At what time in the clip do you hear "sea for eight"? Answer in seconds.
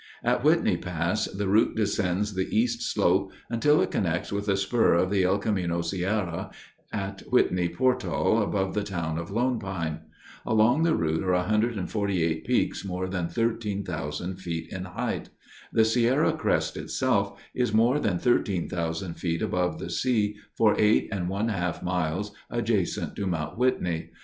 19.91-21.09